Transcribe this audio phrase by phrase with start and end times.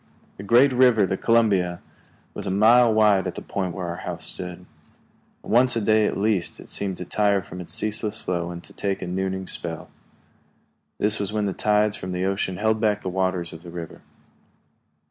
[0.37, 1.79] The great river, the Columbia,
[2.33, 4.65] was a mile wide at the point where our house stood.
[5.43, 8.73] Once a day at least it seemed to tire from its ceaseless flow and to
[8.73, 9.91] take a nooning spell.
[10.97, 14.01] This was when the tides from the ocean held back the waters of the river.